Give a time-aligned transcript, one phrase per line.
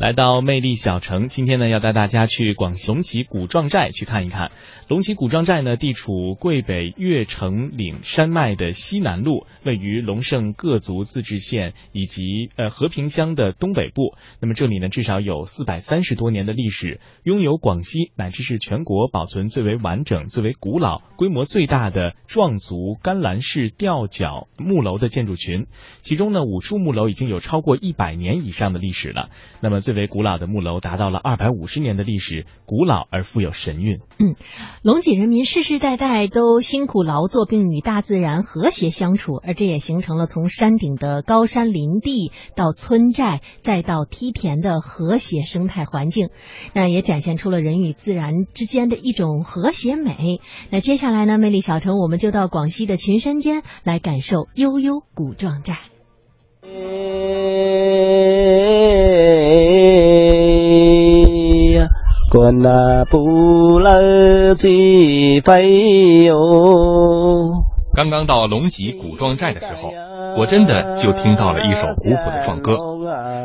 [0.00, 4.52] 来到魅力小城，今天呢要带大家去广西龙脊古壮寨去看一看。
[4.86, 14.14] 龙脊古壮寨呢地处桂北越城岭山脉的西南麓，位于龙胜各族自治县以及呃和平乡的东北部。
[14.40, 25.66] 那么这里呢至少有四百三十多年的历史，拥有广西乃至是全国保存最为完整、最为古老、规模最大的壮族甘蓝式吊脚木楼的建筑群。
[26.02, 29.28] 其中呢五处木楼已经有超过一百年以上的历史了。
[29.60, 34.00] 那么最为古老的木楼达到了二百五十年的历史，古老而富有神韵。
[34.18, 34.34] 嗯，
[34.82, 46.28] 龙脊人民世世代代都辛苦劳作，并与大自然和谐相处，而这也形成了从山顶的高山林地到村寨再到梯田的和谐生态环境，
[46.74, 50.42] 那也展现出了人与自然之间的一种和谐美。
[50.70, 55.78] 那接下来呢，魅力小城我们就到广西的群山间来感受悠悠古壮寨。
[67.94, 69.90] 刚刚到龙脊古壮寨的时候，
[70.36, 72.76] 我真的就听到了一首古朴的壮歌。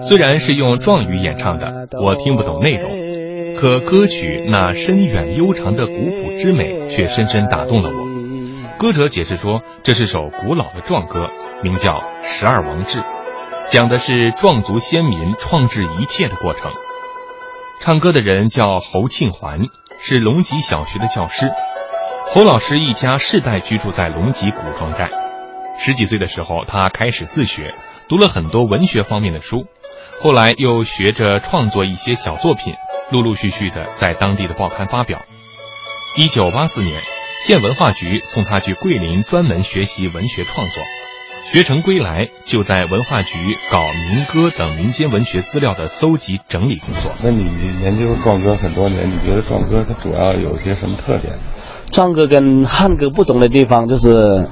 [0.02, 8.06] 虽然是用壮语演唱的，我听不懂内容，可歌曲那深远悠长的古朴之美却深深打动了我。
[8.78, 11.30] 歌者解释说，这是首古老的壮歌，
[11.64, 13.00] 名叫《十二王志》，
[13.68, 16.70] 讲的是壮族先民创制一切的过程。
[17.84, 19.60] 唱歌的人叫侯庆环，
[20.00, 21.52] 是龙脊小学的教师。
[22.32, 25.10] 侯老师一家世代居住在龙脊古庄寨。
[25.78, 27.76] 十几岁的时候，他开始自学，
[28.08, 29.66] 读了很多文学方面的书，
[30.22, 32.74] 后来又学着创作一些小作品，
[33.12, 35.22] 陆陆续续的在当地的报刊发表。
[36.16, 37.02] 一九八四年，
[37.46, 40.82] 县文化局送他去桂林专门学习文学创作。
[41.54, 43.38] 学成归来，就在文化局
[43.72, 47.12] 搞民歌等民间文学资料的搜集整理工作。
[47.24, 47.44] 那你
[47.84, 51.36] 研究壮歌很多年，你觉得壮歌它主要有些什么特点？
[51.92, 54.48] 壮歌跟汉歌不同的地方就是，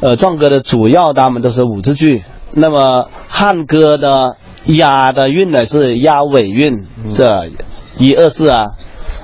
[0.00, 6.84] 呃，壮歌的主要他们都是五字句，那么汉歌的押的韵呢是押尾韵，
[7.14, 7.48] 这
[7.96, 8.64] 一二四啊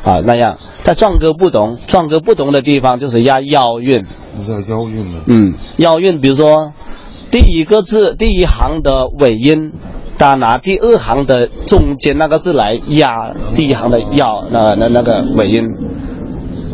[0.05, 0.59] 啊那样。
[0.85, 4.05] 但壮歌不同，壮歌不同的地方就是押腰韵。
[4.05, 5.23] 什么叫腰韵呢？
[5.27, 6.73] 嗯，腰韵，比如说。
[7.31, 9.73] 第一个字第一行的尾音，
[10.19, 13.07] 他拿第二行的中间那个字来压
[13.55, 15.65] 第一行的要那那那个尾音，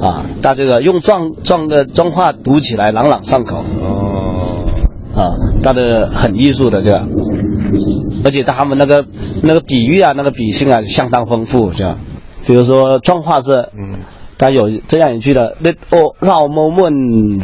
[0.00, 3.64] 啊，他这个用壮壮的壮话读起来朗朗上口。
[3.82, 4.64] 哦，
[5.14, 5.30] 啊，
[5.62, 7.06] 他的很艺术的这个，
[8.24, 9.04] 而且他们那个
[9.42, 11.98] 那个比喻啊，那个比性啊相当丰富，这样。
[12.46, 14.00] 比如说壮话是，嗯，
[14.38, 16.94] 他有这样一句的，那哦，老某们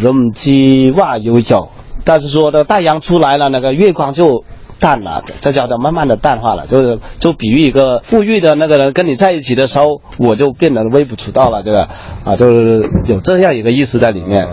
[0.00, 1.69] 人机哇悠悠。
[2.04, 4.44] 但是说的太阳出来了，那个月光就
[4.78, 11.88] 淡了，这叫做慢慢的淡化了，就是就比喻一个富裕的那个人跟你在一起的时候，我就变得微不足道了，这个
[12.24, 14.48] 啊，就是有这样一个意思在里面。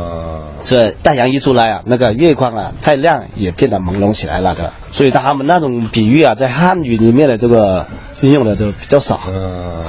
[0.62, 4.74] 所以太阳一出来啊，那个月光啊再亮也变得朦胧起来了的。
[4.92, 7.86] 所以他们那种比喻啊，在汉语里面的这个
[8.20, 9.22] 运用的就比较少。
[9.30, 9.86] 嗯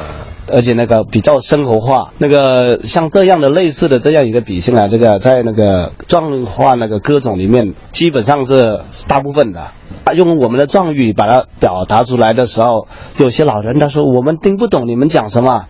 [0.53, 9.72] 而且那个比较生活化，那个像这样的类似的这样一个比性啊，这个在那个壮话那个歌种里面，基本上是大部分的。
[10.15, 15.66] 用我们的壮语把它表达出来的时候，有些老人他说我们听不懂你们讲什么。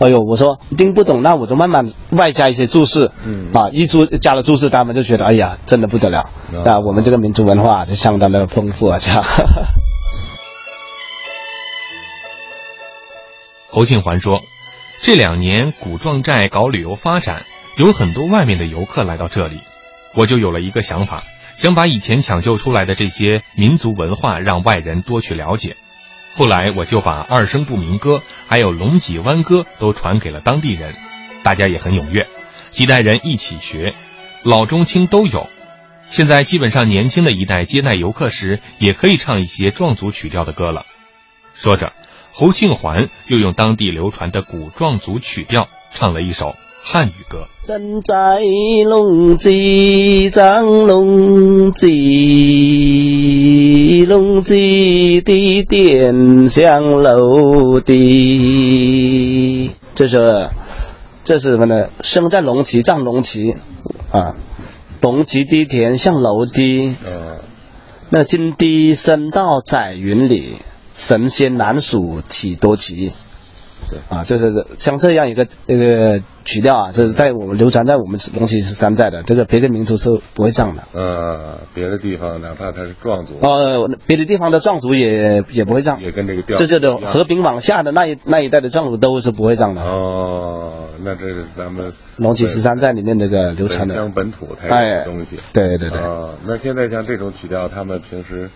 [0.00, 3.12] 哎呦，我说听不懂，那我就慢慢外加一些注释。
[3.24, 3.52] 嗯。
[3.54, 6.30] 啊，一注加了注释，他们就觉得哎呀，真的不得了。
[6.64, 9.22] 啊，我们这个民族文化就相当的丰富啊，这样。
[13.74, 14.44] 侯庆环说
[15.02, 17.44] ：“这两年古壮寨搞旅游发展，
[17.76, 19.62] 有很多外面的游客来到这里，
[20.14, 21.24] 我就有了一个想法，
[21.56, 25.74] 想把以前抢救出来的这些民族文化让外人多去了解。
[26.36, 30.94] 后来我就把二声部民歌还有龙脊湾歌都传给了当地人，
[31.42, 32.28] 大家也很踊跃，
[32.70, 33.92] 几代人一起学，
[34.44, 35.48] 老中青都有。
[36.06, 40.86] 现在基本上年轻的一代接待游客时，也可以唱一些壮族曲调的歌了。”
[41.56, 41.92] 说着。
[42.36, 47.46] 侯庆环又用当地流传的古壮族曲调唱了一首汉语歌。
[47.56, 48.40] 身在
[48.84, 51.94] 龙脊，长龙脊，
[54.06, 59.70] 龙脊的点像楼梯。
[59.94, 60.50] 这是，
[61.22, 61.86] 这是什么呢？
[62.02, 63.54] 生在龙脊，长龙脊，
[64.10, 64.34] 啊，
[65.00, 66.96] 龙脊的田像楼梯。
[67.06, 67.38] 嗯，
[68.10, 70.56] 那金堤深到彩云里。
[70.94, 73.10] 神仙难数几多奇，
[74.08, 74.46] 啊，就是
[74.78, 80.84] 像这样一个那个曲调啊，就是在我们流传在我们龙脊十三寨的，这个别的民族是不会唱的。
[80.94, 86.56] 呃，别的地方哪怕他是壮族，呃，别的地方的壮族也也不会唱，也跟这个调。
[86.56, 89.82] 这就是和平往下的那一那一代的壮族都是不会唱的。
[89.82, 95.38] 哦，那这是咱们龙脊十三寨里面那个流传的乡本土才有的东西。
[95.52, 96.00] 对对对。
[96.00, 98.48] 啊，那现在像这种曲调，他们平时。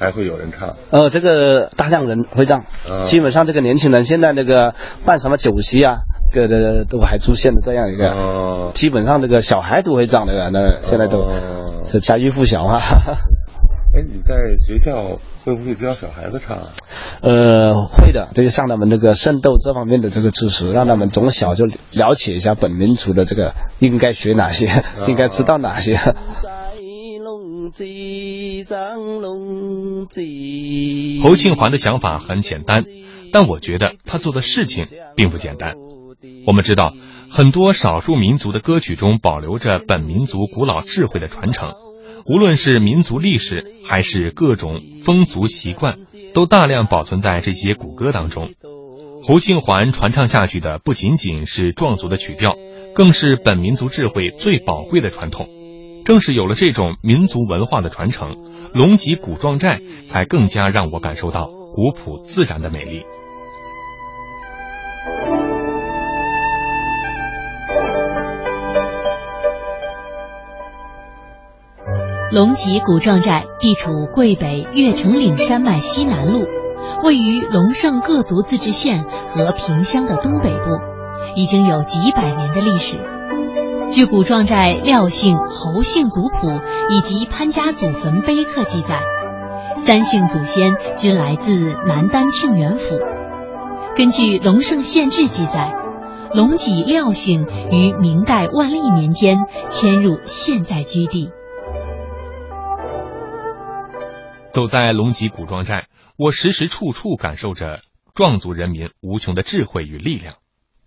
[0.00, 2.64] 还会有人唱，呃，这个大量人会唱，
[3.04, 4.74] 基本上这个年轻人现在那个
[5.04, 5.98] 办什么酒席啊，
[6.32, 11.28] 各个都还出现了这样一个，基本上这个小孩都会唱的，那现在都
[11.84, 12.80] 这家喻户晓啊。
[13.92, 16.56] 哎，你在学校会不会教小孩子唱？
[16.56, 16.62] 啊？
[17.22, 24.70] 呃，会的，这就上他们那个圣斗这方面的这个知识，让他们从小就了解一下本民族的这个应该学哪些，
[25.08, 25.98] 应该知道哪些。
[31.22, 32.84] 侯庆环的想法很简单，
[33.32, 34.84] 但我觉得他做的事情
[35.16, 35.74] 并不简单。
[36.46, 36.92] 我们知道，
[37.30, 41.72] 很多少数民族的歌曲中保留着本民族古老智慧的传承，
[42.32, 45.96] 无论是民族历史还是各种风俗习惯，
[46.34, 48.50] 都大量保存在这些古歌当中。
[49.22, 52.54] 侯庆环传唱下去的不仅仅是壮族的曲调，
[52.94, 55.59] 更是本民族智慧最宝贵的传统。
[56.04, 58.36] 正是有了这种民族文化的传承，
[58.74, 63.02] 龙脊古壮寨才更加让我感受到古朴自然的美丽。
[72.32, 76.46] 龙脊古壮寨地处桂北越城岭山脉西南麓，
[77.02, 80.64] 位于龙胜各族自治县和萍乡的东北部，
[81.34, 83.19] 已经有几百年的历史。
[83.92, 86.48] 据古壮寨廖姓、侯姓族谱
[86.90, 89.00] 以及潘家祖坟碑刻记载，
[89.76, 92.96] 三姓祖先均来自南丹庆元府。
[93.96, 95.74] 根据《龙胜县志》记载，
[96.32, 99.38] 龙脊廖姓于明代万历年间
[99.68, 101.32] 迁入现在居地。
[104.52, 107.80] 走在龙脊古壮寨，我时时处处感受着
[108.14, 110.36] 壮族人民无穷的智慧与力量。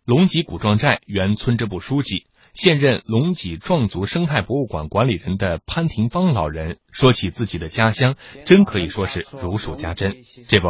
[0.05, 2.27] 龙脊古壮寨原村支部书记。
[2.53, 8.13] 现任龙脊壮族生态博物馆管理人的潘廷芳老人说起自己的家乡，
[8.45, 10.13] 真可以说是如数家珍。
[10.47, 10.67] 这不，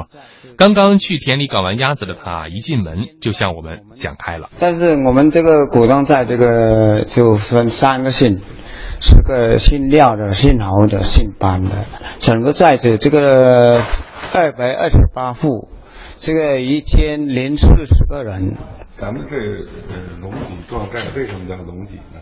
[0.56, 4.50] 刚刚去田里搞完鸭子的他，一进门就向我们讲开了。
[4.60, 8.40] 但是我们这个古庄寨这个就分三个姓，
[9.02, 11.72] 是个姓廖的、姓侯的、姓班的。
[12.20, 13.82] 整个寨子这个
[14.34, 15.68] 二百二十八户，
[16.18, 18.56] 这个一千零四十个人。
[19.04, 22.22] 咱们这呃龙脊壮寨为什么叫龙脊呢？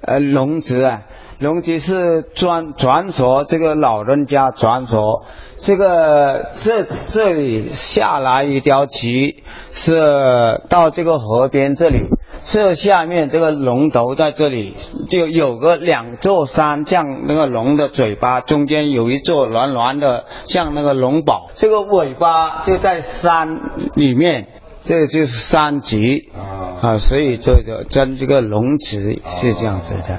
[0.00, 1.02] 呃，龙脊啊，
[1.38, 5.24] 龙脊是传传说，这个老人家传说，
[5.58, 12.00] 这个这这里下来一条脊，是到这个河边这里，
[12.42, 14.74] 这下面这个龙头在这里，
[15.08, 23.60] 就有个两座山，像那个龙的嘴巴，中间有一座圆圆的，像那个龙宝，这个尾巴就在山
[23.94, 24.48] 里面。
[24.80, 30.18] 这就是三级啊啊，所以这个争这个龙脊是这样子的。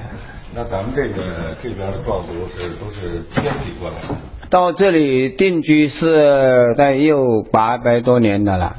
[0.54, 1.24] 那咱们这个
[1.64, 8.76] 这边的壮族是都是迁徙过来的，到这里定居是在有八百多年的了，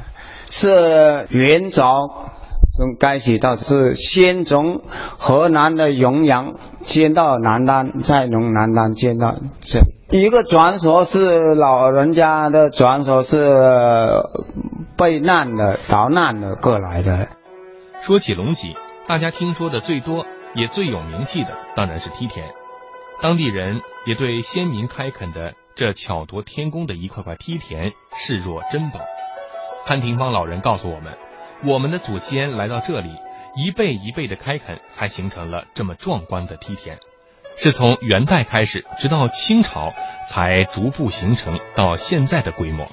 [0.51, 2.09] 是元朝
[2.73, 4.81] 从开始到是先从
[5.17, 6.53] 河南的永阳
[6.83, 9.79] 迁到南丹，再从南丹迁到这。
[10.15, 13.49] 一个传说是老人家的传说是。
[15.01, 17.29] 避难的、逃难的过来的。
[18.03, 18.75] 说起龙脊，
[19.07, 22.53] 大家听说的最多也最有名气的，当然是梯田。
[23.19, 28.99] 当地人也对先民开垦的这巧夺天工的一块块梯田视若珍宝。
[29.87, 31.17] 潘廷芳老人告诉我们，
[31.65, 33.09] 我们的祖先来到这里，
[33.55, 36.99] 一辈一辈的开垦，才形成了这么壮观的梯田。
[37.57, 39.89] 是从元代开始，直到清朝
[40.27, 42.87] 才逐步形成到现在的规模。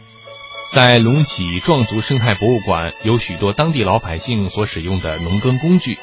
[0.70, 5.98] 在隆起壮族生态博物馆，有许多当地老百姓所使用的农耕工具。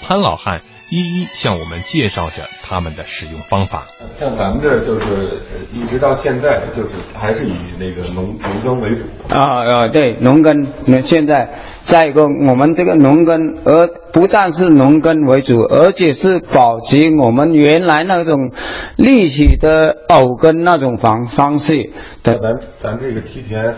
[0.00, 0.62] 潘老汉
[0.94, 3.88] 一一向我们介绍着他们的使用方法。
[4.12, 5.40] 像咱们这儿就是
[5.72, 9.34] 一直到现在，就是还是以那个农农耕为主。
[9.34, 10.68] 啊啊，对，农耕。
[10.86, 18.52] 那现在再一个，我们这个农耕，而不但是农耕为主，而且是保持我们原来那种
[18.96, 21.90] 立起的藕根那种方方式
[22.22, 22.38] 的。
[22.38, 23.74] 咱咱这个梯田。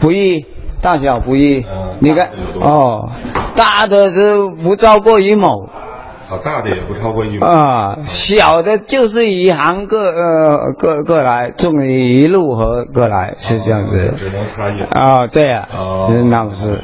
[0.00, 0.46] 不易，
[0.80, 1.64] 大小不一。
[2.00, 2.30] 你看，
[2.60, 3.10] 哦，
[3.54, 5.68] 大的是不超过一亩，
[6.32, 16.10] 好大的也不超过一亩啊，小的就是一行各呃各各来种一路和过来是这样子，只能差一啊，对呀，哦。
[16.30, 16.80] 那不是。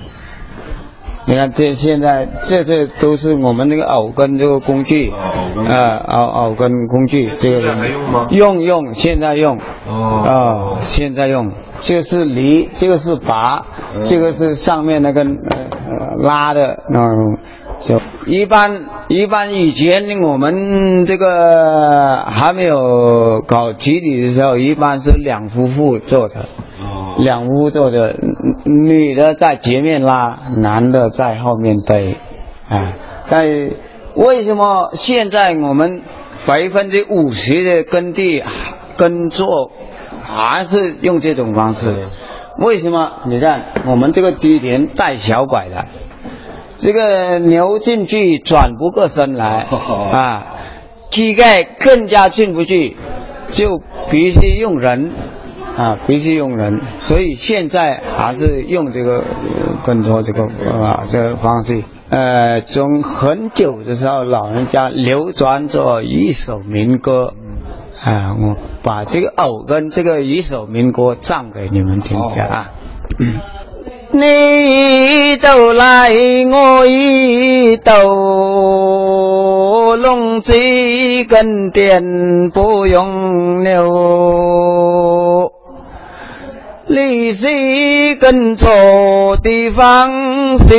[1.25, 6.71] 你看这现在这些都是我们那个藕根这个工具，哦藕根。
[6.87, 8.29] 工具这个用吗？
[8.31, 9.57] 用用，现在用。
[9.87, 10.23] 哦。
[10.27, 11.53] 哦，现在用。
[11.81, 13.63] 这个是犁，这个是拔，
[13.95, 14.01] 嗯。
[14.05, 17.39] 这个是上面那个呃呃拉的那种。
[17.81, 26.41] 就一般一般以前我们这个还没有搞集体的时候，一般是两夫妇做的。
[26.81, 32.15] 哦两夫妇做的，嗯女的在前面拉，男的在后面背，
[32.69, 32.93] 啊，
[33.29, 33.45] 但
[34.15, 36.03] 为什么现在我们
[36.47, 38.45] 百分之五十的耕地
[38.97, 39.73] 耕作
[40.23, 42.07] 还是用这种方式？
[42.61, 43.11] 为什么？
[43.29, 45.87] 你看我们这个梯田带小拐的，
[46.79, 49.67] 这个牛进去转不过身来
[50.13, 50.57] 啊，
[51.11, 52.97] 膝盖更加进不去，
[53.51, 53.81] 就
[54.11, 55.13] 必须用人。
[55.77, 61.85] 啊，必须用人，所以现在还是用这个呃更多这个啊这个方式。
[62.11, 67.35] 呃，从很久的时候，老人家流传着一首民歌，
[68.05, 72.71] 啊，我把这个偶跟这个一首民歌唱给你们听一下啊。
[73.21, 73.35] 嗯
[74.11, 76.11] 你斗来
[76.51, 77.93] 我一斗，
[79.97, 80.55] 龙子
[81.29, 85.53] 跟点不用牛。
[86.87, 90.75] 历史跟错地方是，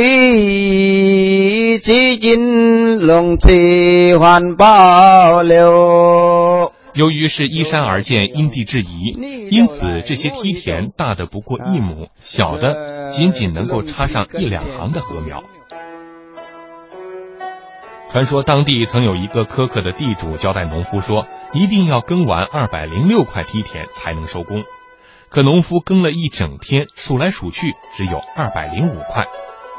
[1.78, 3.52] 至今龙子
[4.18, 6.72] 还保留。
[6.92, 15.42] 由于是依山而建，因地制宜，因此这些梯田大的不过一亩，小的仅仅能够插上一两行的禾苗。
[18.10, 24.64] 传说当地曾有一个苛刻的地主交代农夫说，一定要耕完二百零六块梯田才能收工。
[25.28, 29.26] 可农夫耕了一整天，数来数去只有二百零五块。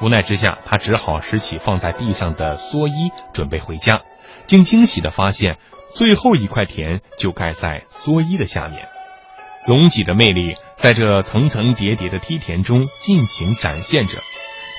[0.02, 4.02] 无奈之下，他只好拾起放在地上的蓑衣，准备回家。
[4.46, 5.58] 竟惊喜地发现，
[5.90, 8.88] 最后一块田就盖在蓑衣的下面。
[9.68, 14.18] 龙脊的魅力在这层层叠叠的梯田中尽情展现着，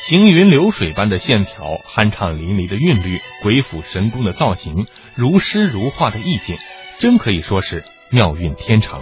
[0.00, 6.56] 行云流水般的线条，酣畅淋漓的韵律，鬼斧神工的造型，如诗如画的意境，
[6.98, 9.00] 真可以说是妙韵天成。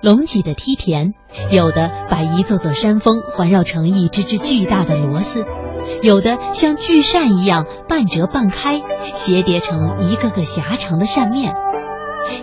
[0.00, 1.12] 龙脊的梯田，
[1.52, 5.44] 有的把一座座山峰环绕成一只只巨大的螺丝，
[6.02, 8.82] 有的像巨扇一样半折半开，
[9.12, 11.52] 斜叠成一个个狭长的扇面；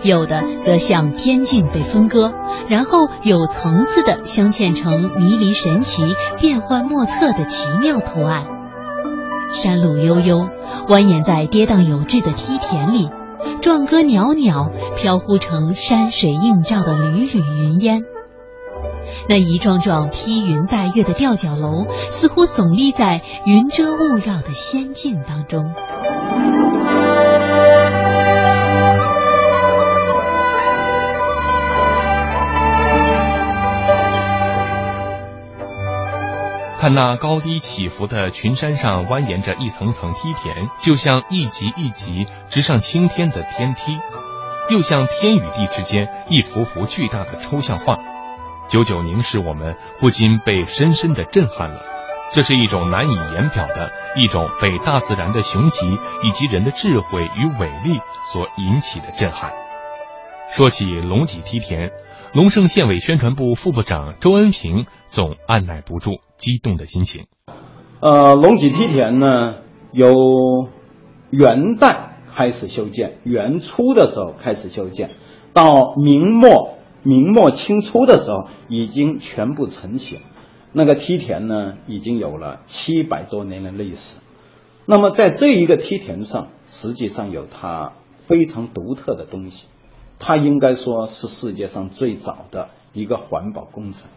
[0.02, 2.32] 有的则像天境被分割，
[2.68, 6.02] 然后有层次的镶嵌成迷离神奇、
[6.38, 8.44] 变幻莫测的奇妙图案。
[9.52, 10.46] 山路悠悠，
[10.88, 13.10] 蜿蜒在跌宕有致的梯田里。
[13.62, 18.04] 壮歌袅袅，飘忽成山水映照的缕缕云烟。
[19.28, 25.70] 那一幢幢披云戴月的吊脚楼，似乎耸立在云遮雾绕的仙境当中。
[36.80, 43.98] 看那高低起伏的群山上蜿蜒着一层层梯田，就像一级一级直上青天的天梯，
[44.70, 47.98] 又像天与地之间一幅幅巨大的抽象画。
[48.68, 51.80] 久久凝视我们，不禁被深深的震撼了。
[52.32, 55.86] 这是一种难以言表的一种被大自然的雄奇
[56.22, 57.98] 以及人的智慧与伟力
[58.30, 59.50] 所引起的震撼。
[60.50, 61.92] 说起龙脊梯田，
[62.34, 67.24] 龙胜县委宣传部副部长周恩平总按耐不住激动的心情。
[68.00, 69.54] 呃，龙脊梯田呢，
[69.92, 70.14] 由
[71.30, 75.12] 元代开始修建，元初的时候开始修建，
[75.54, 80.20] 到明末明末清初的时候已经全部成型。
[80.72, 84.20] 那个梯田呢，已经有了七百多年的历史。
[84.84, 87.92] 那么在这一个梯田上，实际上有它
[88.26, 89.66] 非常独特的东西。
[90.18, 94.10] 它应该说是世界上最早的一个环保工程。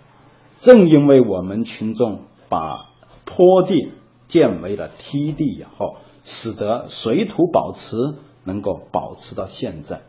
[0.58, 2.90] 正因为我们群众把
[3.24, 3.92] 坡地
[4.28, 7.96] 建为了梯地以后，使得水土保持
[8.44, 10.02] 能够保持到现在。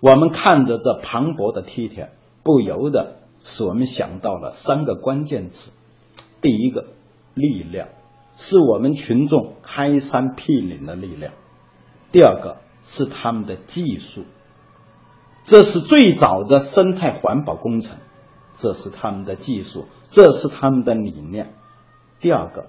[0.00, 2.10] 我们看着这磅礴的梯田，
[2.42, 5.70] 不由得使我们想到了三个关键词：
[6.40, 6.86] 第一个，
[7.34, 7.88] 力量，
[8.36, 11.32] 是我们群众开山辟岭的力量；
[12.12, 14.24] 第二个是他们的技术。
[15.44, 17.98] 这是最早的生态环保工程，
[18.52, 21.54] 这是他们的技术，这是他们的理念。
[22.20, 22.66] 第二个，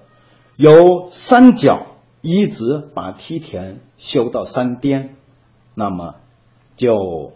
[0.56, 1.86] 由山脚
[2.20, 5.16] 一直把梯田修到山巅，
[5.74, 6.14] 那么
[6.78, 7.32] 就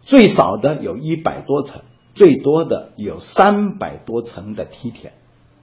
[0.00, 1.82] 最少的有一百多层，
[2.14, 5.12] 最多的有三百多层的梯田。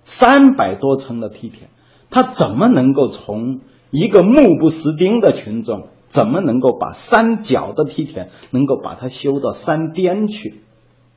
[0.07, 1.71] 三百多层的梯田，
[2.11, 10.61] 他怎么能够从一个目不识丁的群众，怎么能够把山脚的梯田能够把它修到山巅去？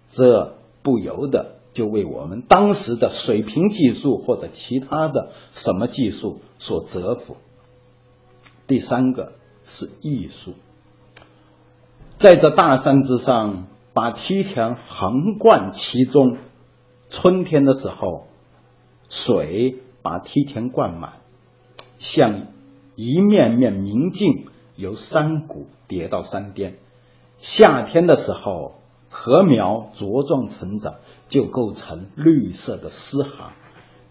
[0.09, 7.37] 这不由得就为我们当时的水平技术或者其他的什么技术所折服。
[8.67, 10.55] 第三个是艺术，
[12.19, 16.37] 在这大山之上把梯田横贯其中，
[17.09, 18.27] 春天的时候。
[19.09, 21.15] 水把梯田灌满，
[21.99, 22.49] 像
[22.95, 24.47] 一面面明镜
[24.77, 26.77] 由山谷叠到山巅。
[27.39, 28.75] 夏天的时候，
[29.09, 30.97] 禾苗茁壮成长，
[31.29, 33.53] 就构成绿色的丝行。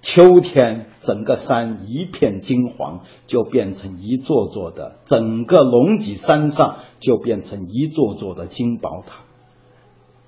[0.10, 9.26] 秋天，整个山一片金黄，就变成一座座的，整个龙脊山上就变成一座座的金宝塔。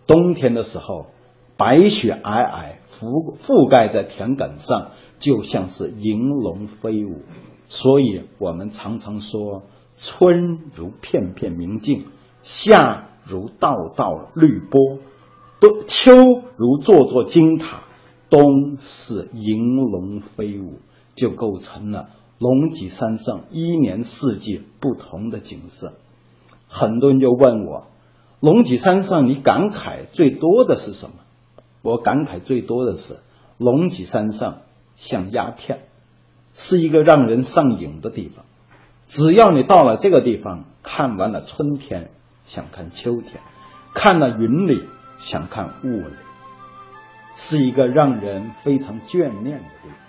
[0.05, 1.05] 冬天的时候，
[1.55, 2.73] 白雪皑皑。
[2.91, 7.21] 覆覆盖在田埂上，就像是银龙飞舞。
[7.69, 9.63] 所以我们常常说，
[9.95, 12.07] 春如片片明镜，
[12.41, 14.99] 夏如道道绿波，
[15.61, 16.11] 冬秋
[16.57, 17.83] 如座座金塔，
[18.29, 20.79] 冬是银龙飞舞，
[21.15, 25.93] 就构成了龙脊山上一年四季不同的景色。
[26.67, 27.87] 很多人就问我，
[28.39, 31.15] 龙脊山上你感慨最多的是什么？
[31.81, 33.17] 我感慨最多的是，
[33.57, 34.61] 龙脊山上
[34.95, 35.87] 像鸦片，
[36.53, 38.45] 是一个让人上瘾的地方。
[39.07, 42.11] 只要你到了这个地方，看完了春天，
[42.43, 43.41] 想看秋天；
[43.95, 44.83] 看了云里，
[45.17, 46.13] 想看雾里，
[47.39, 50.08] 是一个让人非常眷恋的地方。